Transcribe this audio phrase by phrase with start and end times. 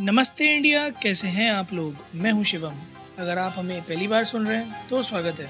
[0.00, 1.94] नमस्ते इंडिया, कैसे हैं आप लोग?
[2.14, 2.74] मैं हूँ शिवम।
[3.18, 5.48] अगर आप हमें पहली बार सुन रहे हैं तो स्वागत है।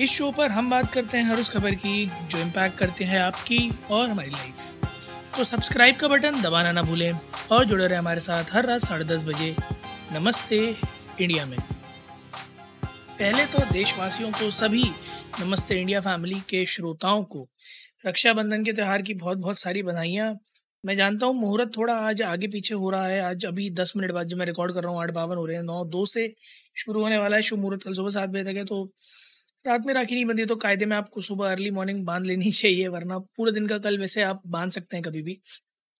[0.00, 3.18] इस शो पर हम बात करते हैं हर उस खबर की जो इम्पैक्ट करते हैं
[3.20, 3.58] आपकी
[3.90, 4.86] और हमारी लाइफ
[5.36, 7.12] तो सब्सक्राइब का बटन दबाना ना भूलें
[7.52, 9.54] और जुड़े रहे हमारे साथ हर रात साढ़े दस बजे।
[10.12, 10.58] नमस्ते
[11.20, 11.58] इंडिया में।
[12.80, 14.84] पहले तो देशवासियों को, सभी
[15.40, 17.48] नमस्ते इंडिया फैमिली के श्रोताओं को,
[18.06, 20.34] रक्षाबंधन के त्यौहार की बहुत बहुत सारी बधाइयाँ
[20.86, 24.10] मैं जानता हूँ मुहूर्त थोड़ा आज आगे पीछे हो रहा है। आज अभी दस मिनट
[24.12, 26.26] बाद जो मैं रिकॉर्ड कर रहा हूँ, आठ बावन हो रहे हैं, नौ, दो से
[26.76, 28.82] शुरू होने वाला है। शुभ मुहूर्त, कल सुबह सात बजे तक है तो
[29.64, 32.88] रात में राखी नहीं बंधी तो कायदे में आपको सुबह अर्ली मॉर्निंग बाँध लेनी चाहिए,
[32.88, 35.38] वरना पूरे दिन का कल वैसे आप बाँध सकते हैं कभी भी।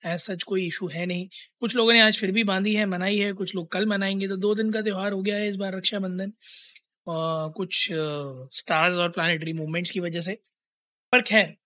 [0.02, 1.28] ऐसा सच कोई इशू है नहीं।
[1.60, 4.36] कुछ लोगों ने आज फिर भी बांधी है, मनाई है, कुछ लोग कल मनाएँगे तो
[4.38, 6.32] दो दिन का त्यौहार हो गया है इस बार रक्षाबंधन।
[7.56, 7.88] कुछ
[8.54, 10.38] स्टार्स और प्लानिटरी मूवमेंट्स की वजह से।
[11.12, 11.56] पर खैर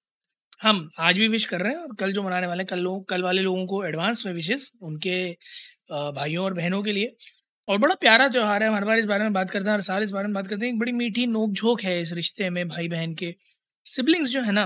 [0.60, 3.08] हम आज भी विश कर रहे हैं और कल जो मनाने वाले हैं, कल लोग,
[3.08, 5.30] कल वाले लोगों को एडवांस में विशेष उनके
[5.90, 7.14] भाइयों और बहनों के लिए।
[7.68, 10.02] और बड़ा प्यारा त्यौहार है, हमारे बार इस बारे में बात करते हैं, हर साल
[10.02, 12.66] इस बारे में बात करते हैं। एक बड़ी मीठी नोक झोंक है इस रिश्ते में
[12.68, 13.34] भाई बहन के।
[13.86, 14.64] सिबलिंग्स जो है ना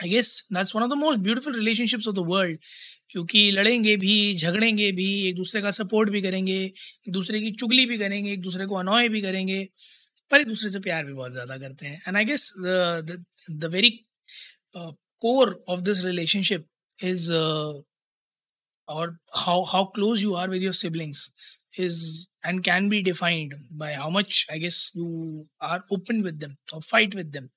[0.00, 2.58] I guess that's one of the most beautiful relationships of the world
[3.10, 7.86] क्योंकि लड़ेंगे भी, झगड़ेंगे भी, एक दूसरे का सपोर्ट भी करेंगे, एक दूसरे की चुगली
[7.86, 9.66] भी करेंगे, एक दूसरे को अनॉय भी करेंगे,
[10.30, 13.90] पर एक दूसरे से प्यार भी बहुत ज़्यादा करते हैं। And I guess the very
[14.76, 16.66] core of this relationship
[16.98, 17.32] is
[18.88, 21.30] और how how close you are with your siblings
[21.78, 26.56] is and can be defined by how much I guess you are open with them
[26.74, 27.48] और fight with them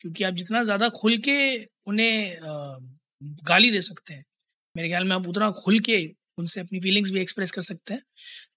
[0.00, 4.24] क्योंकि आप जितना ज़्यादा खुल के उन्हें uh, गाली दे सकते हैं।
[4.76, 5.96] मेरे ख्याल में आप उतना खुल के
[6.38, 8.02] उनसे अपनी फीलिंग्स भी एक्सप्रेस कर सकते हैं।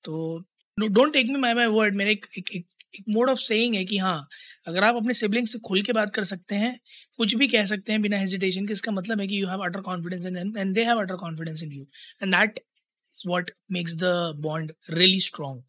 [0.03, 0.37] तो
[0.77, 3.83] don't take me my my word मेरे एक, एक, एक एक मोड ऑफ़ सेइंग है
[3.85, 4.27] कि हाँ
[4.67, 6.77] अगर आप अपने सिबलिंग से खुल के बात कर सकते हैं,
[7.17, 9.81] कुछ भी कह सकते हैं बिना हेजिटेशन के, इसका मतलब है कि you have utter
[9.81, 11.87] confidence in and they have utter confidence in you
[12.23, 15.63] and that is what makes the bond really strong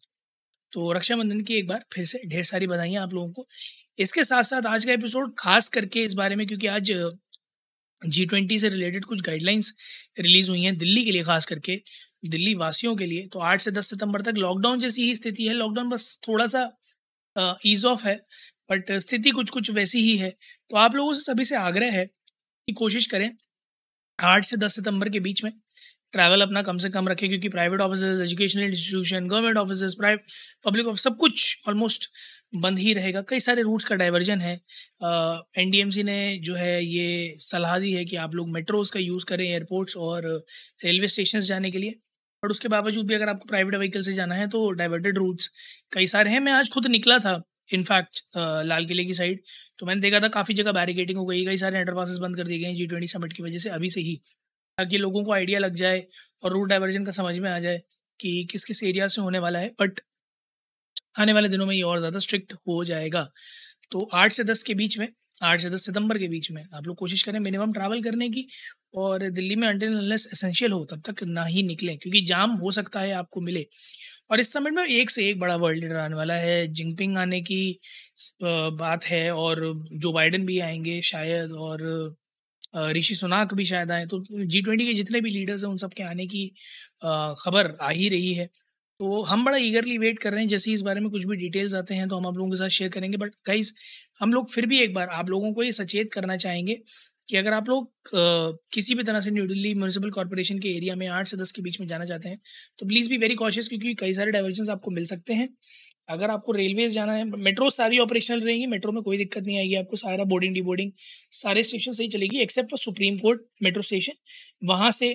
[0.73, 3.47] तो रक्षाबंधन की एक बार फिर से ढेर सारी बधाइयाँ आप लोगों को।
[3.99, 6.91] इसके साथ साथ आज का एपिसोड खास करके इस बारे में, क्योंकि आज
[8.01, 9.73] जी ट्वेंटी से रिलेटेड कुछ गाइडलाइंस
[10.19, 11.81] रिलीज़ हुई हैं दिल्ली के लिए खास करके
[12.25, 15.53] दिल्ली वासियों के लिए। तो आठ से दस सितंबर तक लॉकडाउन जैसी ही स्थिति है।
[15.53, 16.63] लॉकडाउन बस थोड़ा सा
[17.65, 18.15] ईज ऑफ़ है
[18.69, 20.29] बट स्थिति कुछ कुछ वैसी ही है।
[20.69, 23.29] तो आप लोगों से सभी से आग्रह है कि कोशिश करें
[24.19, 25.51] आठ से दस सितंबर के बीच में
[26.13, 30.23] ट्रैवल अपना कम से कम रखें, क्योंकि private office educational institution government office private
[30.65, 32.09] public office सब कुछ ऑलमोस्ट
[32.55, 34.53] बंद ही रहेगा। कई सारे रूट्स का डाइवर्जन है।
[35.03, 39.45] एनडीएमसी ने जो है ये सलाह दी है कि आप लोग मेट्रोज़ का यूज़ करें
[39.45, 40.27] एयरपोर्ट्स और
[40.85, 41.95] रेलवे स्टेशन जाने के लिए।
[42.43, 45.49] बट उसके बावजूद भी अगर आपको प्राइवेट व्हीकल से जाना है तो डाइवर्टेड रूट्स
[45.93, 48.21] कई सारे हैं। मैं आज खुद निकला था इनफैक्ट
[48.65, 49.41] लाल किले की साइड
[49.79, 52.59] तो मैंने देखा था काफ़ी जगह बैरिकेटिंग हो गई, कई सारे एंडरपासेस बंद कर दिए
[52.59, 54.15] गए जी ट्वेंटी समिट की वजह से अभी से ही,
[54.77, 56.03] ताकि लोगों को आइडिया लग जाए
[56.43, 57.81] और रूट डाइवर्जन का समझ में आ जाए
[58.19, 59.99] कि किस किस एरिया से होने वाला है। बट
[61.19, 63.23] आने वाले दिनों में ये और ज़्यादा स्ट्रिक्ट हो जाएगा।
[63.91, 65.07] तो आठ से दस के बीच में
[65.41, 68.45] आठ से दस सितंबर के बीच में। आप लोग कोशिश करें मिनिमम ट्रैवल करने की
[68.95, 72.99] और दिल्ली में अनलेस एसेंशियल हो, तब तक ना ही निकलें, क्योंकि जाम हो सकता
[73.01, 73.65] है आपको मिले।
[74.31, 77.41] और इस समय में एक से एक बड़ा वर्ल्ड लीडर आने वाला है जिंगपिंग आने
[77.43, 77.61] की
[78.43, 79.61] बात है और
[79.95, 81.83] जो बाइडन भी आएँगे शायद और
[82.91, 85.93] ऋषि सुनाक भी शायद आए तो जी ट्वेंटी के जितने भी लीडर्स हैं, उन सब
[85.93, 86.47] के आने की
[87.39, 88.49] खबर आ ही रही है।
[88.99, 91.73] तो हम बड़ा ईगरली वेट कर रहे हैं। जैसे इस बारे में कुछ भी डिटेल्स
[91.75, 93.71] आते हैं तो हम आप लोगों के साथ शेयर करेंगे। बट गाइज़
[94.21, 96.75] हम लोग फिर भी एक बार आप लोगों को ये सचेत करना चाहेंगे
[97.29, 97.91] कि अगर आप लोग
[98.73, 101.61] किसी भी तरह से न्यू दिल्ली म्यूनसिपल कॉरपोरेशन के एरिया में आठ से दस के
[101.61, 102.39] बीच में जाना चाहते हैं
[102.79, 105.47] तो प्लीज़ भी वेरी कॉशियस क्योंकि कई सारे डाइवर्जन आपको मिल सकते हैं।
[106.09, 109.75] अगर आपको रेलवेज जाना है मेट्रो सारी ऑपरेशनल रहेंगी मेट्रो में कोई दिक्कत नहीं आएगी
[109.75, 110.91] आपको, सारा बोर्डिंग डी बोर्डिंग
[111.33, 115.13] सारे स्टेशन सही चलेगी except for Supreme Court metro station वहाँ से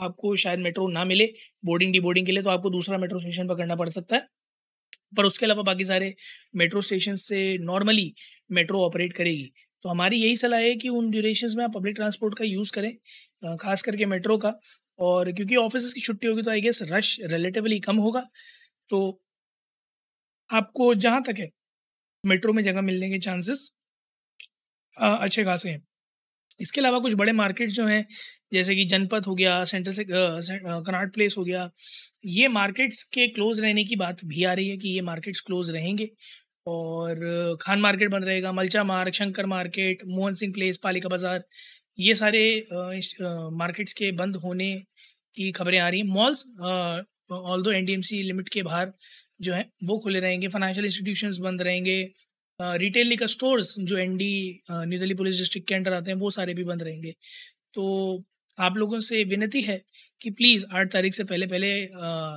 [0.00, 1.26] आपको शायद मेट्रो ना मिले
[1.64, 4.22] बोर्डिंग डी बोर्डिंग के लिए तो आपको दूसरा मेट्रो स्टेशन पकड़ना पड़ सकता है।
[5.16, 6.14] पर उसके अलावा बाकी सारे
[6.56, 8.12] मेट्रो स्टेशन से नॉर्मली
[8.50, 9.52] मेट्रो ऑपरेट करेगी।
[9.84, 12.92] तो हमारी यही सलाह है कि उन ड्यूरेशन में आप पब्लिक ट्रांसपोर्ट का यूज़ करें
[13.58, 14.54] खास करके मेट्रो का।
[14.98, 18.22] और क्योंकि ऑफ़िस की छुट्टी होगी तो आई गेस रश रिलेटिवली कम होगा।
[18.90, 19.20] तो
[20.50, 21.48] आपको जहाँ तक है,
[22.24, 23.70] मेट्रो में जगह मिलने के चांसेस
[24.96, 25.82] अच्छे खासे हैं।
[26.60, 28.06] इसके अलावा कुछ बड़े मार्केट जो हैं
[28.52, 31.70] जैसे कि जनपद हो गया सेंटर से कनाट प्लेस हो गया,
[32.26, 35.70] ये मार्केट्स के क्लोज रहने की बात भी आ रही है कि ये मार्केट्स क्लोज
[35.70, 36.08] रहेंगे
[36.66, 41.44] और खान मार्केट बंद रहेगा, मलचा मार्ग, शंकर मार्केट मोहन सिंह प्लेस पालिका बाज़ार,
[41.98, 42.66] ये सारे
[43.54, 44.74] मार्केट्स के बंद होने
[45.36, 46.44] की खबरें आ रही हैं। मॉल्स
[47.32, 48.92] ऑल दो एन लिमिट के बाहर
[49.42, 51.98] जो है, वो खुले रहेंगे फाइनेंशियल इंस्टीट्यूशंस बंद रहेंगे
[52.60, 56.30] रिटेल लिकर स्टोर्स जो N D New Delhi police district के अंडर आते हैं, वो
[56.30, 57.12] सारे भी बंद रहेंगे।
[57.74, 58.24] तो
[58.58, 59.80] आप लोगों से विनती है
[60.22, 61.68] कि प्लीज़ आठ तारीख से पहले पहले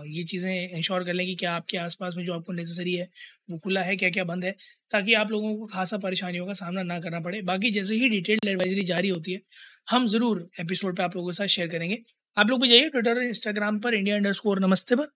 [0.10, 3.08] ये चीज़ें इंश्योर कर लें कि क्या आपके आसपास में जो आपको नेसेसरी है,
[3.50, 4.52] वो खुला है क्या क्या बंद है,
[4.92, 8.48] ताकि आप लोगों को खासा परेशानियों का सामना ना करना पड़े। बाकी जैसे ही डिटेल्ड
[8.48, 9.42] एडवाइजरी जारी होती है,
[9.90, 12.02] हम ज़रूर एपिसोड पे आप लोगों के साथ शेयर करेंगे।
[12.40, 15.08] आप लोग भी जाइए ट्विटर और इंस्टाग्राम पर इंडिया अंडर स्कोर नमस्ते पर।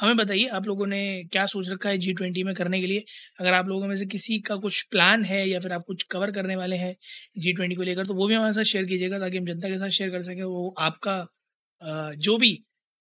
[0.00, 1.02] हमें बताइए आप लोगों ने
[1.32, 3.04] क्या सोच रखा है जी ट्वेंटी में करने के लिए।
[3.40, 6.30] अगर आप लोगों में से किसी का कुछ प्लान है या फिर आप कुछ कवर
[6.30, 6.94] करने वाले हैं
[7.38, 9.78] जी ट्वेंटी को लेकर तो वो भी हमारे साथ शेयर कीजिएगा ताकि हम जनता के
[9.78, 11.16] साथ शेयर कर सकें। वो आपका
[12.18, 12.52] जो भी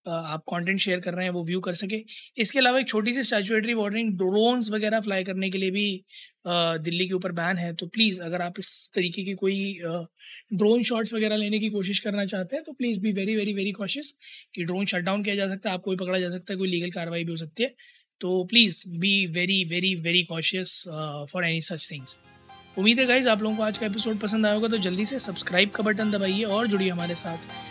[0.06, 2.02] आप कंटेंट शेयर कर रहे हैं, वो व्यू कर सके।
[2.38, 6.04] इसके अलावा एक छोटी सी स्टैचुएटरी वार्निंग ड्रोन्स वगैरह फ्लाई करने के लिए भी
[6.48, 9.74] दिल्ली के ऊपर बैन है। तो प्लीज़ अगर आप इस तरीके की कोई
[10.54, 13.72] ड्रोन शॉट्स वगैरह लेने की कोशिश करना चाहते हैं तो please be very very very
[13.74, 14.14] cautious
[14.56, 16.70] कि ड्रोन शट डाउन किया जा सकता है, आपको भी पकड़ा जा सकता है, कोई
[16.70, 17.74] लीगल कार्रवाई भी हो सकती है।
[18.22, 20.84] तो please be very very very cautious
[21.32, 22.18] for any such things
[22.78, 25.70] उम्मीद है गाइज़ आप लोगों को आज का एपिसोड पसंद आएगा तो जल्दी से सब्सक्राइब
[25.70, 27.71] का बटन दबाइए और जुड़िए हमारे साथ।